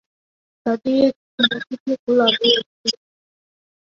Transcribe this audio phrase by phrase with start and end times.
[0.63, 2.99] 打击乐器可能是最古老的乐器。